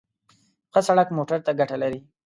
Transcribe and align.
ښه 0.71 0.81
سړک 0.87 1.07
موټر 1.17 1.39
ته 1.45 1.51
ګټه 1.59 1.75
لري. 1.83 1.99